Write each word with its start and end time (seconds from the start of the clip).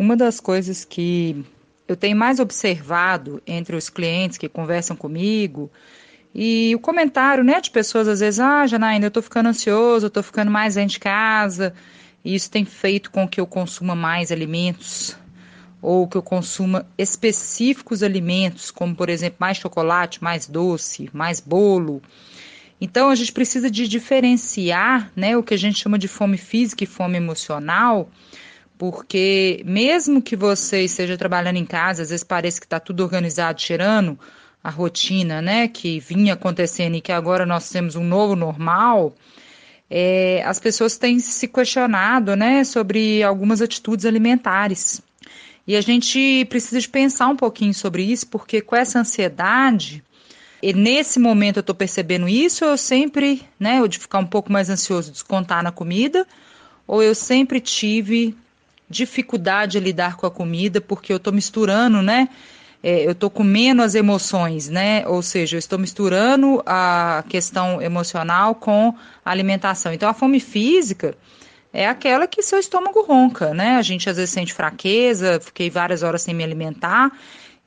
Uma 0.00 0.16
das 0.16 0.40
coisas 0.40 0.82
que 0.82 1.44
eu 1.86 1.94
tenho 1.94 2.16
mais 2.16 2.40
observado 2.40 3.42
entre 3.46 3.76
os 3.76 3.90
clientes 3.90 4.38
que 4.38 4.48
conversam 4.48 4.96
comigo 4.96 5.70
e 6.34 6.74
o 6.74 6.78
comentário, 6.78 7.44
né, 7.44 7.60
de 7.60 7.70
pessoas 7.70 8.08
às 8.08 8.20
vezes, 8.20 8.40
ah, 8.40 8.66
Janaína, 8.66 9.04
eu 9.04 9.10
tô 9.10 9.20
ficando 9.20 9.50
ansioso, 9.50 10.06
eu 10.06 10.10
tô 10.10 10.22
ficando 10.22 10.50
mais 10.50 10.76
dentro 10.76 10.94
de 10.94 11.00
casa, 11.00 11.74
e 12.24 12.34
isso 12.34 12.50
tem 12.50 12.64
feito 12.64 13.10
com 13.10 13.28
que 13.28 13.38
eu 13.38 13.46
consuma 13.46 13.94
mais 13.94 14.32
alimentos 14.32 15.14
ou 15.82 16.08
que 16.08 16.16
eu 16.16 16.22
consuma 16.22 16.86
específicos 16.96 18.02
alimentos, 18.02 18.70
como 18.70 18.96
por 18.96 19.10
exemplo, 19.10 19.36
mais 19.38 19.58
chocolate, 19.58 20.24
mais 20.24 20.46
doce, 20.46 21.10
mais 21.12 21.40
bolo. 21.40 22.00
Então 22.80 23.10
a 23.10 23.14
gente 23.14 23.32
precisa 23.32 23.70
de 23.70 23.86
diferenciar, 23.86 25.12
né, 25.14 25.36
o 25.36 25.42
que 25.42 25.52
a 25.52 25.58
gente 25.58 25.78
chama 25.78 25.98
de 25.98 26.08
fome 26.08 26.38
física 26.38 26.84
e 26.84 26.86
fome 26.86 27.18
emocional 27.18 28.08
porque 28.80 29.62
mesmo 29.66 30.22
que 30.22 30.34
você 30.34 30.84
esteja 30.84 31.14
trabalhando 31.14 31.58
em 31.58 31.66
casa, 31.66 32.02
às 32.02 32.08
vezes 32.08 32.24
parece 32.24 32.58
que 32.58 32.64
está 32.64 32.80
tudo 32.80 33.02
organizado, 33.02 33.60
cheirando 33.60 34.18
a 34.64 34.70
rotina, 34.70 35.42
né, 35.42 35.68
que 35.68 36.00
vinha 36.00 36.32
acontecendo 36.32 36.96
e 36.96 37.00
que 37.02 37.12
agora 37.12 37.44
nós 37.44 37.68
temos 37.68 37.94
um 37.94 38.02
novo 38.02 38.34
normal, 38.34 39.14
é, 39.90 40.42
as 40.46 40.58
pessoas 40.58 40.96
têm 40.96 41.20
se 41.20 41.46
questionado, 41.46 42.34
né, 42.34 42.64
sobre 42.64 43.22
algumas 43.22 43.60
atitudes 43.60 44.06
alimentares. 44.06 45.02
E 45.66 45.76
a 45.76 45.82
gente 45.82 46.46
precisa 46.46 46.80
de 46.80 46.88
pensar 46.88 47.28
um 47.28 47.36
pouquinho 47.36 47.74
sobre 47.74 48.02
isso, 48.02 48.28
porque 48.28 48.62
com 48.62 48.74
essa 48.74 48.98
ansiedade, 48.98 50.02
e 50.62 50.72
nesse 50.72 51.20
momento 51.20 51.58
eu 51.58 51.60
estou 51.60 51.74
percebendo 51.74 52.26
isso, 52.26 52.64
eu 52.64 52.78
sempre, 52.78 53.42
né, 53.58 53.78
eu 53.78 53.86
de 53.86 53.98
ficar 53.98 54.20
um 54.20 54.26
pouco 54.26 54.50
mais 54.50 54.70
ansioso, 54.70 55.12
descontar 55.12 55.62
na 55.62 55.70
comida, 55.70 56.26
ou 56.86 57.02
eu 57.02 57.14
sempre 57.14 57.60
tive 57.60 58.34
dificuldade 58.90 59.72
de 59.72 59.80
lidar 59.80 60.16
com 60.16 60.26
a 60.26 60.30
comida, 60.30 60.80
porque 60.80 61.12
eu 61.12 61.18
estou 61.18 61.32
misturando, 61.32 62.02
né? 62.02 62.28
É, 62.82 63.06
eu 63.06 63.12
estou 63.12 63.30
comendo 63.30 63.82
as 63.82 63.94
emoções, 63.94 64.68
né? 64.68 65.06
Ou 65.06 65.22
seja, 65.22 65.56
eu 65.56 65.58
estou 65.58 65.78
misturando 65.78 66.62
a 66.66 67.22
questão 67.28 67.80
emocional 67.80 68.54
com 68.54 68.94
a 69.24 69.30
alimentação. 69.30 69.92
Então, 69.92 70.08
a 70.08 70.14
fome 70.14 70.40
física 70.40 71.14
é 71.72 71.86
aquela 71.86 72.26
que 72.26 72.42
seu 72.42 72.58
estômago 72.58 73.02
ronca, 73.02 73.54
né? 73.54 73.76
A 73.76 73.82
gente 73.82 74.10
às 74.10 74.16
vezes 74.16 74.30
sente 74.30 74.52
fraqueza, 74.52 75.38
fiquei 75.40 75.70
várias 75.70 76.02
horas 76.02 76.22
sem 76.22 76.34
me 76.34 76.42
alimentar. 76.42 77.12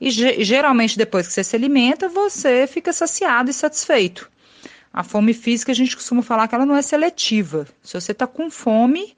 E 0.00 0.10
geralmente, 0.10 0.98
depois 0.98 1.26
que 1.26 1.32
você 1.32 1.44
se 1.44 1.56
alimenta, 1.56 2.08
você 2.08 2.66
fica 2.66 2.92
saciado 2.92 3.48
e 3.48 3.54
satisfeito. 3.54 4.28
A 4.92 5.02
fome 5.02 5.32
física, 5.32 5.72
a 5.72 5.74
gente 5.74 5.96
costuma 5.96 6.22
falar 6.22 6.46
que 6.48 6.54
ela 6.54 6.66
não 6.66 6.76
é 6.76 6.82
seletiva. 6.82 7.66
Se 7.82 7.98
você 7.98 8.12
está 8.12 8.26
com 8.26 8.50
fome, 8.50 9.16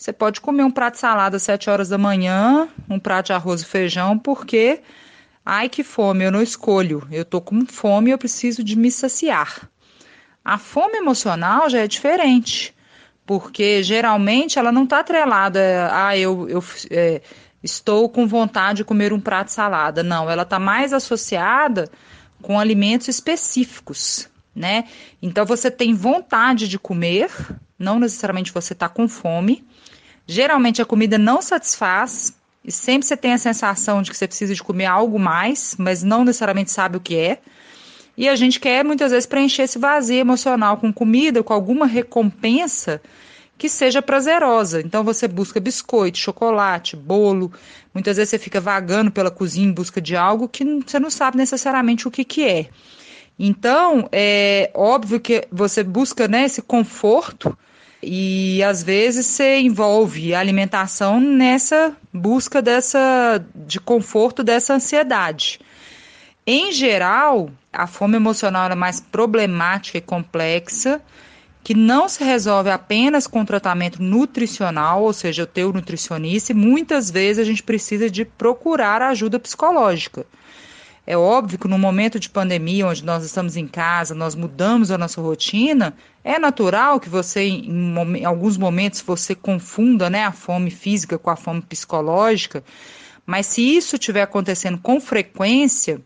você 0.00 0.14
pode 0.14 0.40
comer 0.40 0.62
um 0.62 0.70
prato 0.70 0.94
de 0.94 1.00
salada 1.00 1.36
às 1.36 1.42
7 1.42 1.68
horas 1.68 1.90
da 1.90 1.98
manhã, 1.98 2.70
um 2.88 2.98
prato 2.98 3.26
de 3.26 3.32
arroz 3.34 3.60
e 3.60 3.66
feijão, 3.66 4.18
porque 4.18 4.80
ai 5.44 5.68
que 5.68 5.84
fome, 5.84 6.24
eu 6.24 6.32
não 6.32 6.40
escolho. 6.40 7.06
Eu 7.12 7.22
tô 7.22 7.38
com 7.38 7.66
fome 7.66 8.10
eu 8.10 8.16
preciso 8.16 8.64
de 8.64 8.78
me 8.78 8.90
saciar. 8.90 9.68
A 10.42 10.56
fome 10.56 10.96
emocional 10.96 11.68
já 11.68 11.80
é 11.80 11.86
diferente, 11.86 12.74
porque 13.26 13.82
geralmente 13.82 14.58
ela 14.58 14.72
não 14.72 14.84
está 14.84 15.00
atrelada 15.00 15.60
a 15.92 16.08
ah, 16.08 16.16
eu, 16.16 16.48
eu 16.48 16.64
é, 16.90 17.20
estou 17.62 18.08
com 18.08 18.26
vontade 18.26 18.78
de 18.78 18.84
comer 18.84 19.12
um 19.12 19.20
prato 19.20 19.48
de 19.48 19.52
salada. 19.52 20.02
Não, 20.02 20.30
ela 20.30 20.44
está 20.44 20.58
mais 20.58 20.94
associada 20.94 21.90
com 22.40 22.58
alimentos 22.58 23.06
específicos, 23.08 24.30
né? 24.56 24.84
Então 25.20 25.44
você 25.44 25.70
tem 25.70 25.92
vontade 25.92 26.68
de 26.68 26.78
comer, 26.78 27.30
não 27.80 27.98
necessariamente 27.98 28.52
você 28.52 28.74
está 28.74 28.88
com 28.88 29.08
fome. 29.08 29.64
Geralmente 30.26 30.82
a 30.82 30.84
comida 30.84 31.16
não 31.16 31.40
satisfaz 31.40 32.34
e 32.62 32.70
sempre 32.70 33.08
você 33.08 33.16
tem 33.16 33.32
a 33.32 33.38
sensação 33.38 34.02
de 34.02 34.10
que 34.10 34.16
você 34.16 34.28
precisa 34.28 34.54
de 34.54 34.62
comer 34.62 34.84
algo 34.84 35.18
mais, 35.18 35.74
mas 35.78 36.02
não 36.02 36.24
necessariamente 36.24 36.70
sabe 36.70 36.98
o 36.98 37.00
que 37.00 37.16
é. 37.16 37.40
E 38.16 38.28
a 38.28 38.36
gente 38.36 38.60
quer 38.60 38.84
muitas 38.84 39.12
vezes 39.12 39.26
preencher 39.26 39.62
esse 39.62 39.78
vazio 39.78 40.18
emocional 40.18 40.76
com 40.76 40.92
comida, 40.92 41.42
com 41.42 41.54
alguma 41.54 41.86
recompensa 41.86 43.00
que 43.56 43.68
seja 43.68 44.02
prazerosa. 44.02 44.82
Então 44.82 45.02
você 45.02 45.26
busca 45.26 45.58
biscoito, 45.58 46.18
chocolate, 46.18 46.96
bolo. 46.96 47.50
Muitas 47.94 48.18
vezes 48.18 48.30
você 48.30 48.38
fica 48.38 48.60
vagando 48.60 49.10
pela 49.10 49.30
cozinha 49.30 49.66
em 49.66 49.72
busca 49.72 50.00
de 50.02 50.14
algo 50.16 50.48
que 50.48 50.64
você 50.86 50.98
não 50.98 51.10
sabe 51.10 51.38
necessariamente 51.38 52.06
o 52.06 52.10
que, 52.10 52.24
que 52.24 52.46
é. 52.46 52.68
Então, 53.42 54.06
é 54.12 54.70
óbvio 54.74 55.18
que 55.18 55.48
você 55.50 55.82
busca 55.82 56.28
né, 56.28 56.44
esse 56.44 56.60
conforto 56.60 57.56
e 58.02 58.62
às 58.62 58.82
vezes 58.82 59.26
você 59.26 59.60
envolve 59.60 60.34
a 60.34 60.40
alimentação 60.40 61.20
nessa 61.20 61.94
busca 62.12 62.62
dessa 62.62 63.44
de 63.54 63.78
conforto 63.78 64.42
dessa 64.42 64.74
ansiedade. 64.74 65.60
Em 66.46 66.72
geral, 66.72 67.50
a 67.72 67.86
fome 67.86 68.16
emocional 68.16 68.70
é 68.70 68.74
mais 68.74 69.00
problemática 69.00 69.98
e 69.98 70.00
complexa, 70.00 71.00
que 71.62 71.74
não 71.74 72.08
se 72.08 72.24
resolve 72.24 72.70
apenas 72.70 73.26
com 73.26 73.44
tratamento 73.44 74.02
nutricional, 74.02 75.02
ou 75.02 75.12
seja, 75.12 75.42
o 75.42 75.46
teu 75.46 75.72
nutricionista, 75.72 76.52
e 76.52 76.54
muitas 76.54 77.10
vezes 77.10 77.38
a 77.38 77.44
gente 77.44 77.62
precisa 77.62 78.08
de 78.10 78.24
procurar 78.24 79.02
ajuda 79.02 79.38
psicológica. 79.38 80.26
É 81.06 81.16
óbvio 81.16 81.58
que 81.58 81.66
no 81.66 81.78
momento 81.78 82.20
de 82.20 82.28
pandemia, 82.28 82.86
onde 82.86 83.04
nós 83.04 83.24
estamos 83.24 83.56
em 83.56 83.66
casa, 83.66 84.14
nós 84.14 84.34
mudamos 84.34 84.90
a 84.90 84.98
nossa 84.98 85.20
rotina, 85.20 85.94
é 86.22 86.38
natural 86.38 87.00
que 87.00 87.08
você, 87.08 87.42
em, 87.42 88.24
alguns 88.24 88.56
momentos, 88.56 89.00
você 89.00 89.34
confunda 89.34 90.10
né, 90.10 90.24
a 90.24 90.32
fome 90.32 90.70
física 90.70 91.18
com 91.18 91.30
a 91.30 91.36
fome 91.36 91.62
psicológica, 91.62 92.62
mas 93.24 93.46
se 93.46 93.76
isso 93.76 93.96
estiver 93.96 94.22
acontecendo 94.22 94.78
com 94.78 95.00
frequência, 95.00 96.00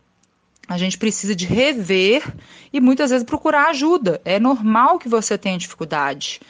a 0.68 0.78
gente 0.78 0.96
precisa 0.96 1.34
de 1.34 1.46
rever 1.46 2.22
e 2.72 2.80
muitas 2.80 3.10
vezes 3.10 3.24
procurar 3.24 3.68
ajuda. 3.68 4.20
É 4.24 4.38
normal 4.38 4.98
que 4.98 5.08
você 5.08 5.36
tenha 5.36 5.58
dificuldade. 5.58 6.40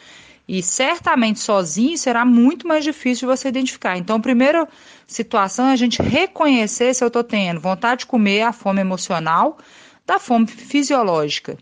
E 0.47 0.62
certamente 0.62 1.41
sozinho 1.41 1.97
será 1.97 2.25
muito 2.25 2.69
mais 2.69 2.84
difícil 2.84 3.27
de 3.27 3.37
você 3.37 3.49
identificar. 3.49 3.97
Então, 3.97 4.16
a 4.16 4.21
primeira 4.21 4.69
situação 5.06 5.69
é 5.69 5.72
a 5.72 5.77
gente 5.77 6.03
reconhecer 6.03 6.94
se 6.94 7.03
eu 7.03 7.09
estou 7.09 7.25
tendo 7.25 7.60
vontade 7.60 8.00
de 8.00 8.06
comer, 8.06 8.43
a 8.43 8.53
fome 8.53 8.81
emocional, 8.81 9.59
da 10.06 10.19
fome 10.19 10.47
fisiológica. 10.47 11.56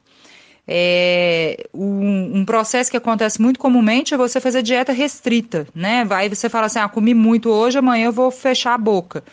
É, 0.66 1.68
um, 1.74 2.38
um, 2.38 2.44
processo 2.44 2.90
que 2.90 2.96
acontece 2.96 3.42
muito 3.42 3.58
comumente 3.58 4.14
é 4.14 4.16
você 4.16 4.40
fazer 4.40 4.62
dieta 4.62 4.92
restrita, 4.92 5.66
né? 5.74 6.04
Vai 6.04 6.28
você 6.28 6.48
fala 6.48 6.66
assim, 6.66 6.78
ah, 6.78 6.88
comi 6.88 7.14
muito 7.14 7.50
hoje, 7.50 7.78
amanhã 7.78 8.06
eu 8.06 8.12
vou 8.12 8.30
fechar 8.30 8.74
a 8.74 8.78
boca. 8.78 9.24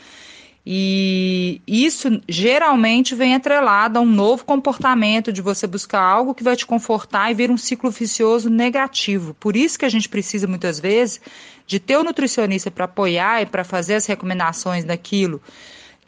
E 0.65 1.61
isso 1.65 2.21
geralmente 2.27 3.15
vem 3.15 3.33
atrelado 3.33 3.97
a 3.97 4.01
um 4.01 4.05
novo 4.05 4.43
comportamento 4.43 5.31
de 5.31 5.41
você 5.41 5.65
buscar 5.65 6.01
algo 6.01 6.35
que 6.35 6.43
vai 6.43 6.55
te 6.55 6.65
confortar 6.65 7.31
e 7.31 7.33
vir 7.33 7.49
um 7.49 7.57
ciclo 7.57 7.89
vicioso 7.89 8.49
negativo. 8.49 9.33
Por 9.35 9.55
isso 9.55 9.79
que 9.79 9.85
a 9.85 9.89
gente 9.89 10.09
precisa 10.09 10.47
muitas 10.47 10.79
vezes 10.79 11.21
de 11.65 11.79
ter 11.79 11.97
o 11.97 12.01
um 12.01 12.03
nutricionista 12.03 12.69
para 12.69 12.85
apoiar 12.85 13.41
e 13.41 13.45
para 13.45 13.63
fazer 13.63 13.95
as 13.95 14.05
recomendações 14.05 14.83
daquilo 14.83 15.41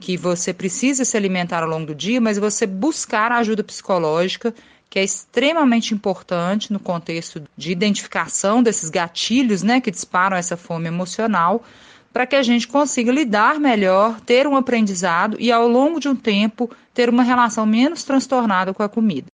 que 0.02 0.18
você 0.18 0.52
precisa 0.52 1.06
se 1.06 1.16
alimentar 1.16 1.62
ao 1.64 1.70
longo 1.70 1.86
do 1.86 1.96
dia, 1.96 2.20
mas 2.20 2.38
você 2.38 2.66
buscar 2.66 3.32
a 3.32 3.38
ajuda 3.38 3.64
psicológica, 3.64 4.54
que 4.90 4.98
é 4.98 5.04
extremamente 5.04 5.94
importante 5.94 6.74
no 6.74 6.80
contexto 6.80 7.44
de 7.56 7.72
identificação 7.72 8.64
desses 8.64 8.90
gatilhos, 8.90 9.62
né, 9.62 9.80
que 9.80 9.92
disparam 9.92 10.36
essa 10.36 10.58
fome 10.58 10.88
emocional 10.88 11.64
para 12.12 12.26
que 12.26 12.36
a 12.36 12.44
gente 12.44 12.68
consiga 12.68 13.12
lidar 13.12 13.60
melhor, 13.60 14.20
ter 14.22 14.48
um 14.48 14.56
aprendizado 14.56 15.38
e, 15.40 15.52
ao 15.52 15.68
longo 15.68 16.00
de 16.00 16.10
um 16.10 16.16
tempo, 16.16 16.70
ter 16.94 17.10
uma 17.10 17.24
relação 17.24 17.66
menos 17.66 18.04
transtornada 18.04 18.74
com 18.74 18.84
a 18.84 18.90
comida. 18.90 19.28